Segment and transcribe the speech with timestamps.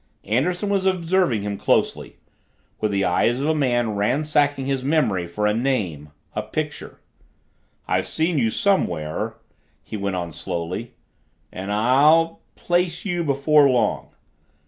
[0.23, 2.17] Anderson was observing him closely,
[2.79, 6.99] with the eyes of a man ransacking his memory for a name a picture.
[7.87, 9.35] "I've seen you somewhere"
[9.83, 10.95] he went on slowly.
[11.51, 14.09] "And I'll place you before long."